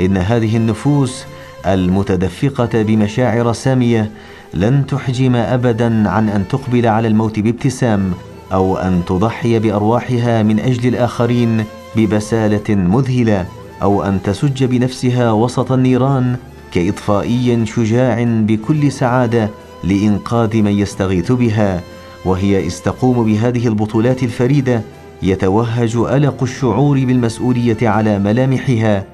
إن 0.00 0.16
هذه 0.16 0.56
النفوس 0.56 1.24
المتدفقة 1.66 2.82
بمشاعر 2.82 3.52
سامية 3.52 4.10
لن 4.54 4.86
تحجم 4.86 5.36
ابدا 5.36 6.08
عن 6.08 6.28
أن 6.28 6.48
تقبل 6.48 6.86
على 6.86 7.08
الموت 7.08 7.38
بابتسام 7.38 8.12
أو 8.52 8.76
أن 8.76 9.02
تضحي 9.06 9.58
بأرواحها 9.58 10.42
من 10.42 10.60
أجل 10.60 10.88
الآخرين 10.88 11.64
ببسالة 11.96 12.74
مذهلة 12.74 13.46
أو 13.82 14.02
أن 14.02 14.22
تسج 14.22 14.64
بنفسها 14.64 15.32
وسط 15.32 15.72
النيران 15.72 16.36
كإطفائي 16.72 17.66
شجاع 17.66 18.24
بكل 18.24 18.92
سعادة 18.92 19.50
لإنقاذ 19.84 20.56
من 20.56 20.72
يستغيث 20.72 21.32
بها 21.32 21.82
وهي 22.26 22.66
إذ 22.66 22.82
تقوم 22.84 23.24
بهذه 23.24 23.68
البطولات 23.68 24.22
الفريدة 24.22 24.82
يتوهج 25.22 25.96
ألق 25.96 26.42
الشعور 26.42 27.04
بالمسؤولية 27.04 27.88
على 27.88 28.18
ملامحها 28.18 29.04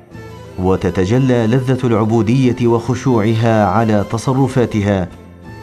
وتتجلى 0.59 1.47
لذة 1.47 1.87
العبودية 1.87 2.67
وخشوعها 2.67 3.67
على 3.67 4.05
تصرفاتها 4.11 5.09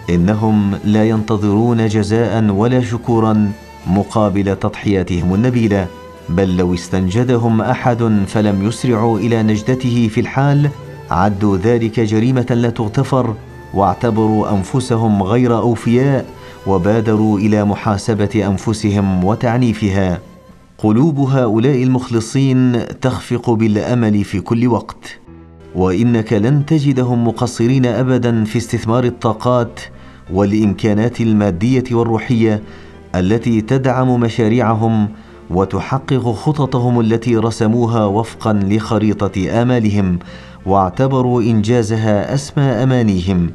إنهم 0.10 0.80
لا 0.86 1.10
ينتظرون 1.10 1.88
جزاء 1.88 2.44
ولا 2.44 2.82
شكورا 2.82 3.52
مقابل 3.88 4.56
تضحياتهم 4.56 5.34
النبيلة 5.34 5.88
بل 6.30 6.58
لو 6.58 6.74
استنجدهم 6.74 7.62
أحد 7.62 8.24
فلم 8.28 8.68
يسرعوا 8.68 9.20
إلى 9.20 9.44
نجدته 9.44 10.08
في 10.08 10.22
الحال 10.22 10.70
عدوا 11.12 11.58
ذلك 11.58 12.00
جريمة 12.00 12.46
لا 12.50 12.70
تغتفر 12.70 13.34
واعتبروا 13.74 14.52
أنفسهم 14.52 15.24
غير 15.24 15.58
أوفياء 15.58 16.26
وبادروا 16.70 17.40
إلى 17.40 17.66
محاسبة 17.66 18.48
أنفسهم 18.48 19.24
وتعنيفها. 19.24 20.20
قلوب 20.78 21.20
هؤلاء 21.20 21.84
المخلصين 21.84 22.86
تخفق 23.02 23.50
بالأمل 23.50 24.24
في 24.24 24.42
كل 24.42 24.68
وقت. 24.68 25.20
وإنك 25.76 26.34
لن 26.34 26.66
تجدهم 26.66 27.28
مقصرين 27.28 27.86
ابدا 27.86 28.44
في 28.44 28.58
استثمار 28.58 29.04
الطاقات 29.04 29.80
والإمكانات 30.34 31.22
المادية 31.22 31.84
والروحية 31.92 32.64
التي 33.16 33.62
تدعم 33.62 34.20
مشاريعهم 34.20 35.10
وتحقق 35.50 36.32
خططهم 36.32 37.00
التي 37.00 37.38
رسموها 37.38 38.06
وفقا 38.06 38.54
لخريطة 38.54 39.62
آمالهم 39.62 40.20
واعتبروا 40.66 41.42
إنجازها 41.42 42.34
اسمى 42.34 42.64
أمانيهم. 42.64 43.50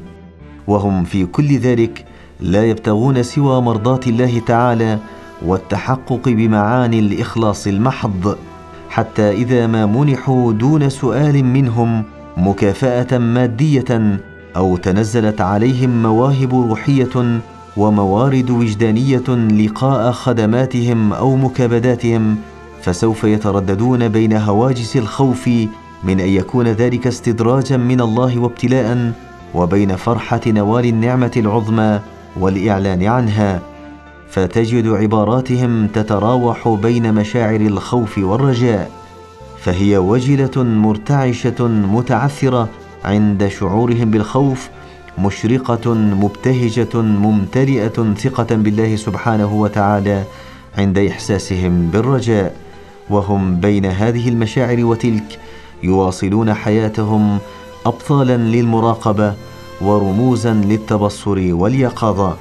وهم 0.67 1.03
في 1.03 1.25
كل 1.25 1.57
ذلك 1.57 2.04
لا 2.39 2.65
يبتغون 2.65 3.23
سوى 3.23 3.61
مرضاه 3.61 3.99
الله 4.07 4.39
تعالى 4.39 4.99
والتحقق 5.45 6.21
بمعاني 6.25 6.99
الإخلاص 6.99 7.67
المحض 7.67 8.37
حتى 8.89 9.31
إذا 9.31 9.67
ما 9.67 9.85
منحوا 9.85 10.53
دون 10.53 10.89
سؤال 10.89 11.45
منهم 11.45 12.03
مكافأة 12.37 13.17
مادية 13.17 14.19
أو 14.55 14.77
تنزلت 14.77 15.41
عليهم 15.41 16.03
مواهب 16.03 16.55
روحية 16.55 17.39
وموارد 17.77 18.49
وجدانية 18.49 19.29
لقاء 19.29 20.11
خدماتهم 20.11 21.13
أو 21.13 21.35
مكابداتهم 21.35 22.37
فسوف 22.81 23.23
يترددون 23.23 24.07
بين 24.07 24.33
هواجس 24.33 24.97
الخوف 24.97 25.49
من 26.03 26.19
أن 26.19 26.29
يكون 26.29 26.67
ذلك 26.67 27.07
استدراجا 27.07 27.77
من 27.77 28.01
الله 28.01 28.39
وابتلاء 28.39 29.11
وبين 29.53 29.95
فرحة 29.95 30.41
نوال 30.47 30.85
النعمة 30.85 31.31
العظمى 31.37 31.99
والإعلان 32.39 33.03
عنها 33.03 33.61
فتجد 34.29 34.87
عباراتهم 34.87 35.87
تتراوح 35.87 36.67
بين 36.69 37.13
مشاعر 37.13 37.61
الخوف 37.61 38.17
والرجاء 38.17 38.91
فهي 39.59 39.97
وجلة 39.97 40.63
مرتعشة 40.63 41.67
متعثرة 41.67 42.69
عند 43.05 43.47
شعورهم 43.47 44.11
بالخوف 44.11 44.69
مشرقة 45.17 45.93
مبتهجة 45.93 47.01
ممتلئة 47.01 48.13
ثقة 48.13 48.55
بالله 48.55 48.95
سبحانه 48.95 49.53
وتعالى 49.53 50.23
عند 50.77 50.97
إحساسهم 50.97 51.87
بالرجاء 51.87 52.55
وهم 53.09 53.59
بين 53.59 53.85
هذه 53.85 54.29
المشاعر 54.29 54.85
وتلك 54.85 55.39
يواصلون 55.83 56.53
حياتهم 56.53 57.37
ابطالا 57.85 58.37
للمراقبة 58.37 59.33
ورموزا 59.81 60.53
للتبصر 60.53 61.53
واليقظة. 61.53 62.35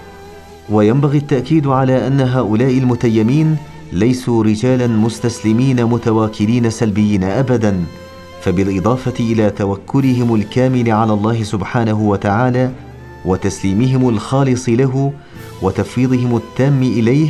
وينبغي 0.70 1.18
التأكيد 1.18 1.66
على 1.66 2.07
أن 2.07 2.20
هؤلاء 2.20 2.79
المتيمين 2.79 3.57
ليسوا 3.92 4.44
رجالا 4.44 4.87
مستسلمين 4.87 5.85
متواكلين 5.85 6.70
سلبيين 6.70 7.25
ابدا. 7.25 7.85
فبالإضافة 8.42 9.14
إلى 9.20 9.51
توكلهم 9.51 10.35
الكامل 10.35 10.90
على 10.90 11.12
الله 11.12 11.42
سبحانه 11.42 12.01
وتعالى 12.01 12.70
وتسليمهم 13.25 14.09
الخالص 14.09 14.68
له 14.68 15.12
وتفويضهم 15.62 16.37
التام 16.37 16.83
إليه 16.83 17.29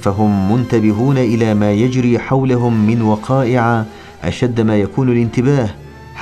فهم 0.00 0.52
منتبهون 0.52 1.18
إلى 1.18 1.54
ما 1.54 1.72
يجري 1.72 2.18
حولهم 2.18 2.86
من 2.86 3.02
وقائع 3.02 3.84
أشد 4.24 4.60
ما 4.60 4.76
يكون 4.76 5.12
الانتباه. 5.12 5.68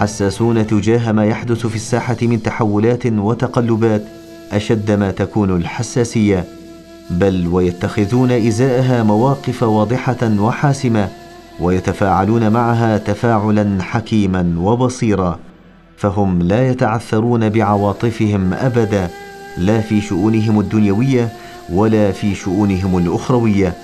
حساسون 0.01 0.67
تجاه 0.67 1.13
ما 1.13 1.25
يحدث 1.27 1.67
في 1.67 1.77
الساحة 1.77 2.17
من 2.23 2.43
تحولات 2.43 3.07
وتقلبات 3.07 4.03
أشد 4.53 4.91
ما 4.91 5.11
تكون 5.11 5.57
الحساسية 5.57 6.45
بل 7.11 7.47
ويتخذون 7.47 8.31
إزاءها 8.31 9.03
مواقف 9.03 9.63
واضحة 9.63 10.17
وحاسمة 10.23 11.09
ويتفاعلون 11.61 12.49
معها 12.49 12.99
تفاعلا 12.99 13.83
حكيما 13.83 14.55
وبصيرا 14.59 15.39
فهم 15.97 16.43
لا 16.43 16.69
يتعثرون 16.69 17.49
بعواطفهم 17.49 18.55
أبدا 18.55 19.09
لا 19.59 19.81
في 19.81 20.01
شؤونهم 20.01 20.61
الدنيوية 20.61 21.29
ولا 21.73 22.13
في 22.13 22.35
شؤونهم 22.35 22.99
الأخروية 22.99 23.75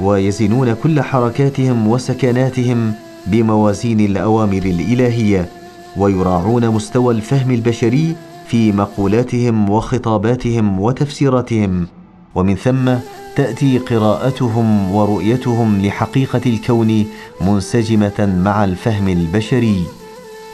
ويزنون 0.00 0.74
كل 0.74 1.00
حركاتهم 1.00 1.88
وسكناتهم 1.88 2.92
بموازين 3.26 4.00
الأوامر 4.00 4.62
الإلهية. 4.62 5.59
ويراعون 5.96 6.68
مستوى 6.68 7.14
الفهم 7.14 7.50
البشري 7.50 8.16
في 8.46 8.72
مقولاتهم 8.72 9.70
وخطاباتهم 9.70 10.80
وتفسيراتهم. 10.80 11.86
ومن 12.34 12.54
ثم 12.54 12.94
تأتي 13.36 13.78
قراءتهم 13.78 14.94
ورؤيتهم 14.94 15.82
لحقيقة 15.82 16.40
الكون 16.46 17.06
منسجمة 17.40 18.40
مع 18.44 18.64
الفهم 18.64 19.08
البشري. 19.08 19.84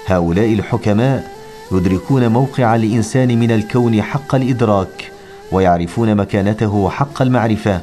هؤلاء 0.07 0.53
الحكماء 0.53 1.33
يدركون 1.73 2.29
موقع 2.29 2.77
الإنسان 2.77 3.39
من 3.39 3.51
الكون 3.51 4.03
حق 4.03 4.35
الإدراك 4.35 5.13
ويعرفون 5.53 6.15
مكانته 6.15 6.89
حق 6.91 7.23
المعرفة 7.23 7.81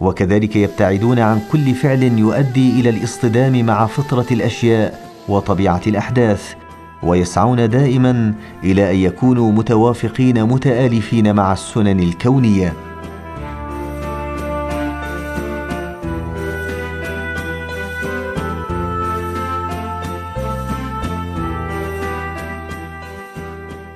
وكذلك 0.00 0.56
يبتعدون 0.56 1.18
عن 1.18 1.40
كل 1.52 1.74
فعل 1.74 2.02
يؤدي 2.02 2.80
إلى 2.80 2.88
الاصطدام 2.90 3.66
مع 3.66 3.86
فطرة 3.86 4.26
الأشياء 4.30 5.00
وطبيعة 5.28 5.80
الأحداث. 5.86 6.54
ويسعون 7.02 7.68
دائما 7.68 8.34
إلى 8.64 8.90
أن 8.90 8.96
يكونوا 8.96 9.52
متوافقين 9.52 10.44
متآلفين 10.44 11.34
مع 11.34 11.52
السنن 11.52 12.00
الكونية. 12.00 12.72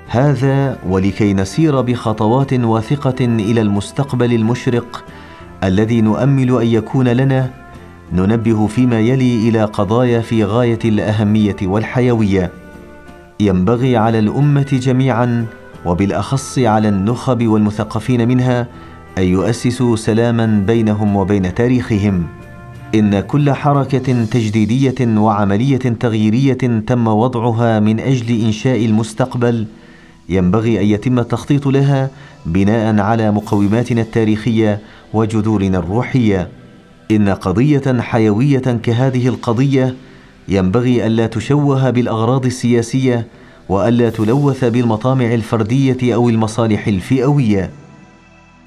هذا 0.09 0.79
ولكي 0.87 1.35
نسير 1.35 1.81
بخطوات 1.81 2.53
واثقة 2.53 3.25
إلى 3.25 3.61
المستقبل 3.61 4.35
المشرق 4.35 5.05
الذي 5.65 6.01
نؤمل 6.01 6.61
أن 6.61 6.67
يكون 6.67 7.09
لنا 7.09 7.51
ننبه 8.13 8.67
فيما 8.67 9.01
يلي 9.01 9.49
إلى 9.49 9.65
قضايا 9.65 10.21
في 10.21 10.45
غاية 10.45 10.79
الأهمية 10.85 11.57
والحيوية. 11.63 12.60
ينبغي 13.41 13.97
على 13.97 14.19
الأمة 14.19 14.67
جميعا 14.73 15.47
وبالأخص 15.87 16.59
على 16.59 16.89
النخب 16.89 17.47
والمثقفين 17.47 18.29
منها 18.29 18.67
أن 19.19 19.23
يؤسسوا 19.23 19.97
سلاما 19.97 20.65
بينهم 20.67 21.17
وبين 21.17 21.55
تاريخهم. 21.55 22.27
إن 22.95 23.21
كل 23.21 23.53
حركة 23.53 24.25
تجديدية 24.25 25.19
وعملية 25.19 25.77
تغييرية 25.77 26.83
تم 26.87 27.07
وضعها 27.09 27.81
من 27.81 28.01
أجل 28.01 28.45
إنشاء 28.45 28.85
المستقبل 28.85 29.67
ينبغي 30.29 30.81
أن 30.81 30.87
يتم 30.87 31.19
التخطيط 31.19 31.67
لها 31.67 32.11
بناء 32.47 33.01
على 33.01 33.31
مقوماتنا 33.31 34.01
التاريخية 34.01 34.81
وجذورنا 35.15 35.79
الروحية. 35.79 36.49
إن 37.11 37.29
قضية 37.29 38.01
حيوية 38.01 38.79
كهذه 38.83 39.29
القضية 39.29 39.95
ينبغي 40.51 41.07
ألا 41.07 41.27
تشوه 41.27 41.91
بالأغراض 41.91 42.47
السياسية 42.47 43.27
وألا 43.69 44.11
تلوث 44.11 44.65
بالمطامع 44.65 45.35
الفردية 45.35 46.15
أو 46.15 46.29
المصالح 46.29 46.87
الفئوية. 46.87 47.71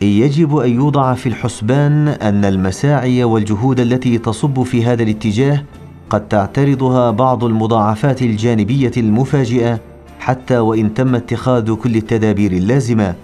يجب 0.02 0.58
أن 0.58 0.76
يوضع 0.76 1.14
في 1.14 1.30
الحسبان 1.30 2.08
أن 2.08 2.46
المساعي 2.46 3.24
والجهود 3.24 3.80
التي 3.80 4.18
تصب 4.18 4.64
في 4.64 4.86
هذا 4.86 5.04
الاتجاه 5.04 5.64
قد 6.10 6.28
تعترضها 6.28 7.12
بعض 7.12 7.44
المضاعفات 7.44 8.22
الجانبية 8.22 8.92
المفاجئة 8.98 9.80
حتى 10.20 10.58
وإن 10.58 10.94
تم 10.94 11.16
اتخاذ 11.16 11.74
كل 11.76 11.96
التدابير 11.96 12.52
اللازمة. 12.52 13.16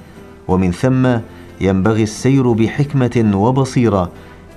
ومن 0.48 0.72
ثم 0.72 1.08
ينبغي 1.62 2.04
السير 2.04 2.52
بحكمة 2.52 3.32
وبصيرة 3.36 4.12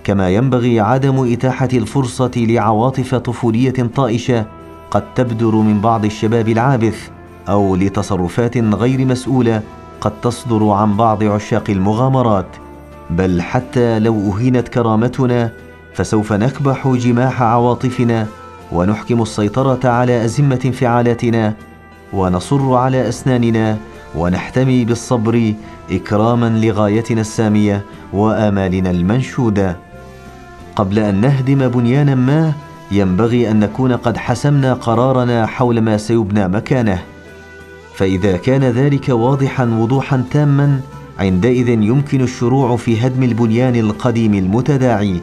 كما 0.05 0.31
ينبغي 0.31 0.81
عدم 0.81 1.33
إتاحة 1.33 1.69
الفرصة 1.73 2.31
لعواطف 2.37 3.15
طفولية 3.15 3.91
طائشة 3.95 4.47
قد 4.91 5.15
تبدر 5.15 5.55
من 5.55 5.81
بعض 5.81 6.05
الشباب 6.05 6.49
العابث 6.49 7.09
أو 7.49 7.77
لتصرفات 7.77 8.59
غير 8.59 9.05
مسؤولة 9.05 9.62
قد 10.01 10.12
تصدر 10.21 10.69
عن 10.69 10.97
بعض 10.97 11.25
عشاق 11.25 11.71
المغامرات. 11.71 12.47
بل 13.11 13.43
حتى 13.43 13.99
لو 13.99 14.33
أهينت 14.33 14.69
كرامتنا 14.69 15.53
فسوف 15.95 16.33
نكبح 16.33 16.88
جماح 16.88 17.43
عواطفنا 17.43 18.27
ونحكم 18.73 19.23
السيطرة 19.23 19.88
على 19.88 20.25
أزمة 20.25 20.61
انفعالاتنا 20.65 21.55
ونصر 22.12 22.75
على 22.75 23.09
أسناننا 23.09 23.77
ونحتمي 24.15 24.85
بالصبر 24.85 25.55
إكراما 25.91 26.49
لغايتنا 26.49 27.21
السامية 27.21 27.83
وآمالنا 28.12 28.91
المنشودة. 28.91 29.77
قبل 30.77 30.99
أن 30.99 31.21
نهدم 31.21 31.69
بنيانا 31.69 32.15
ما 32.15 32.53
ينبغي 32.91 33.51
أن 33.51 33.61
نكون 33.61 33.93
قد 33.93 34.17
حسمنا 34.17 34.75
قرارنا 34.75 35.47
حول 35.47 35.81
ما 35.81 35.97
سيبنى 35.97 36.49
مكانه. 36.49 37.03
فإذا 37.95 38.37
كان 38.37 38.65
ذلك 38.65 39.09
واضحا 39.09 39.65
وضوحا 39.65 40.25
تاما 40.31 40.81
عندئذ 41.19 41.69
يمكن 41.69 42.21
الشروع 42.21 42.77
في 42.77 43.07
هدم 43.07 43.23
البنيان 43.23 43.77
القديم 43.77 44.35
المتداعي. 44.35 45.21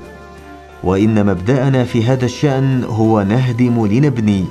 وإن 0.84 1.26
مبدأنا 1.26 1.84
في 1.84 2.04
هذا 2.06 2.26
الشأن 2.26 2.84
هو 2.84 3.24
نهدم 3.24 3.86
لنبني. 3.86 4.46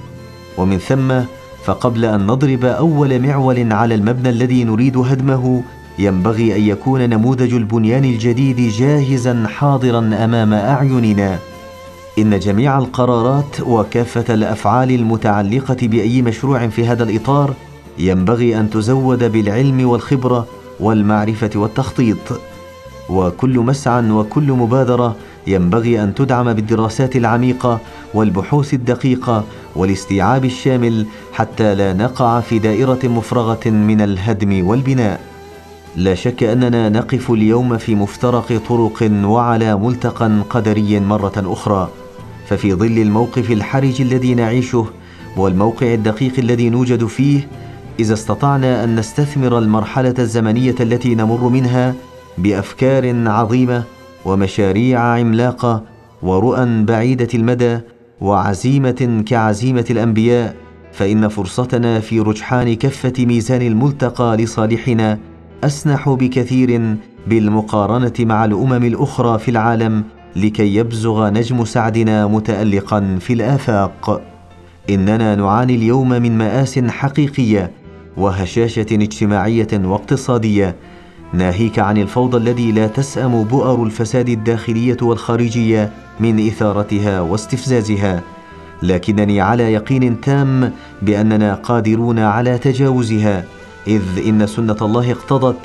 ومن 0.59 0.79
ثم 0.79 1.21
فقبل 1.65 2.05
أن 2.05 2.27
نضرب 2.27 2.65
أول 2.65 3.23
معول 3.23 3.73
على 3.73 3.95
المبنى 3.95 4.29
الذي 4.29 4.65
نريد 4.65 4.97
هدمه 4.97 5.63
ينبغي 5.99 6.57
أن 6.57 6.63
يكون 6.63 7.11
نموذج 7.11 7.55
البنيان 7.55 8.05
الجديد 8.05 8.61
جاهزا 8.73 9.47
حاضرا 9.49 9.99
أمام 9.99 10.53
أعيننا. 10.53 11.39
إن 12.19 12.39
جميع 12.39 12.79
القرارات 12.79 13.61
وكافة 13.61 14.35
الأفعال 14.35 14.91
المتعلقة 14.91 15.77
بأي 15.83 16.23
مشروع 16.23 16.69
في 16.69 16.87
هذا 16.87 17.03
الإطار 17.05 17.55
ينبغي 17.99 18.61
أن 18.61 18.71
تزود 18.71 19.33
بالعلم 19.33 19.89
والخبرة 19.89 20.47
والمعرفة 20.81 21.51
والتخطيط. 21.55 22.41
وكل 23.09 23.59
مسعى 23.59 24.11
وكل 24.11 24.53
مبادرة 24.53 25.17
ينبغي 25.47 26.03
أن 26.03 26.15
تدعم 26.15 26.53
بالدراسات 26.53 27.17
العميقة 27.17 27.81
والبحوث 28.15 28.75
الدقيقة 28.75 29.45
والاستيعاب 29.77 30.45
الشامل 30.45 31.07
حتى 31.33 31.75
لا 31.75 31.93
نقع 31.93 32.41
في 32.41 32.59
دائرة 32.59 32.99
مفرغة 33.05 33.71
من 33.71 34.01
الهدم 34.01 34.67
والبناء. 34.67 35.38
لا 35.99 36.15
شك 36.15 36.43
أننا 36.43 36.89
نقف 36.89 37.31
اليوم 37.31 37.79
في 37.79 37.95
مفترق 37.95 38.63
طرق 38.69 39.11
وعلى 39.25 39.77
ملتقى 39.77 40.31
قدري 40.51 41.01
مرة 41.01 41.33
أخرى. 41.37 41.89
ففي 42.47 42.75
ظل 42.75 42.99
الموقف 42.99 43.51
الحرج 43.51 44.01
الذي 44.01 44.35
نعيشه 44.35 44.87
والموقع 45.37 45.95
الدقيق 45.95 46.33
الذي 46.39 46.71
نوجد 46.71 47.07
فيه 47.07 47.49
إذا 48.01 48.15
استطعنا 48.15 48.85
أن 48.85 48.97
نستثمر 48.97 49.59
المرحلة 49.59 50.15
الزمنية 50.19 50.75
التي 50.81 51.15
نمر 51.15 51.49
منها 51.49 51.95
بأفكار 52.39 53.29
عظيمة 53.29 53.83
ومشاريع 54.25 55.01
عملاقة 55.01 55.83
ورؤى 56.23 56.85
بعيدة 56.85 57.29
المدى 57.35 57.79
وعزيمة 58.21 59.23
كعزيمة 59.27 59.85
الأنبياء 59.91 60.57
فإن 60.93 61.29
فرصتنا 61.29 62.01
في 62.01 62.21
رجحان 62.21 62.75
كفه 62.75 63.13
ميزان 63.19 63.63
الملتقى 63.63 64.37
لصالحنا 64.37 65.19
أسنح 65.65 66.09
بكثير 66.09 66.97
بالمقارنة 67.27 68.13
مع 68.21 68.45
الأمم 68.45 68.85
الأخرى 68.85 69.39
في 69.39 69.51
العالم 69.51 70.05
لكي 70.37 70.75
يبزغ 70.75 71.29
نجم 71.29 71.65
سعدنا 71.65 72.27
متالقا 72.27 73.19
في 73.21 73.33
الآفاق. 73.33 74.23
إننا 74.91 75.35
نعاني 75.35 75.75
اليوم 75.75 76.09
من 76.09 76.39
مآس 76.39 76.79
حقيقية 76.79 77.71
وهشاشة 78.17 78.87
اجتماعية 78.93 79.69
واقتصادية 79.73 80.77
ناهيك 81.33 81.79
عن 81.79 81.99
الفوضى 81.99 82.37
الذي 82.37 82.73
لا 82.73 82.87
تسأم 82.87 83.45
بؤر 83.45 83.83
الفساد 83.83 84.29
الداخلية 84.29 84.97
والخارجية 85.03 85.93
من 86.21 86.47
إثارتها 86.47 87.21
واستفزازها. 87.21 88.23
لكنني 88.83 89.41
على 89.41 89.73
يقين 89.73 90.21
تام 90.21 90.73
بأننا 91.03 91.55
قادرون 91.55 92.19
على 92.19 92.59
تجاوزها. 92.59 93.45
إذ 93.89 94.03
إن 94.27 94.47
سنة 94.47 94.77
الله 94.83 95.13
اقتضت 95.13 95.59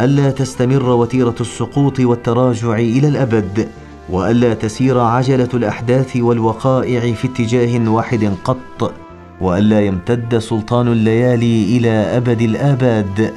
ألا 0.00 0.30
تستمر 0.30 0.90
وتيرة 0.90 1.34
السقوط 1.40 2.00
والتراجع 2.00 2.74
إلى 2.74 3.08
الأبد 3.08 3.68
وألا 4.10 4.54
تسير 4.54 4.98
عجلة 4.98 5.48
الأحداث 5.54 6.16
والوقائع 6.16 7.12
في 7.12 7.26
اتجاه 7.28 7.90
واحد 7.90 8.32
قط 8.44 8.92
وألا 9.40 9.80
يمتد 9.80 10.38
سلطان 10.38 10.88
الليالي 10.88 11.76
إلى 11.76 11.90
أبد 11.90 12.42
الآباد. 12.42 13.32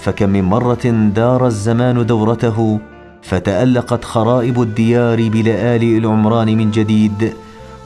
فكم 0.00 0.28
من 0.28 0.42
مرة 0.44 1.10
دار 1.14 1.46
الزمان 1.46 2.06
دورته 2.06 2.80
فتألقت 3.22 4.04
خرائب 4.04 4.62
الديار 4.62 5.28
بلآلئ 5.28 5.98
العمران 5.98 6.56
من 6.56 6.70
جديد 6.70 7.32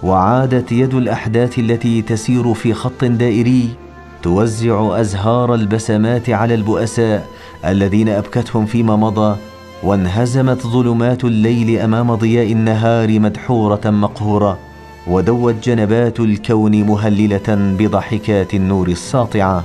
وعادت 0.02 0.72
يد 0.72 0.94
الأحداث 0.94 1.58
التي 1.58 2.02
تسير 2.02 2.54
في 2.54 2.74
خط 2.74 3.04
دائري. 3.04 3.68
توزع 4.22 5.00
أزهار 5.00 5.54
البسمات 5.54 6.30
على 6.30 6.54
البؤساء 6.54 7.28
الذين 7.64 8.08
أبكتهم 8.08 8.66
فيما 8.66 8.96
مضى 8.96 9.36
وانهزمت 9.82 10.66
ظلمات 10.66 11.24
الليل 11.24 11.78
أمام 11.78 12.14
ضياء 12.14 12.52
النهار 12.52 13.20
مدحورة 13.20 13.80
مقهورة 13.90 14.58
ودوت 15.06 15.54
جنبات 15.64 16.20
الكون 16.20 16.82
مهللة 16.82 17.48
بضحكات 17.48 18.54
النور 18.54 18.88
الساطعة. 18.88 19.64